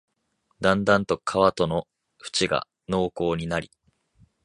[0.61, 1.87] だんだんと川との
[2.25, 3.69] 縁が濃厚になり、